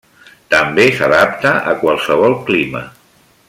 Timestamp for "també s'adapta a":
0.53-1.75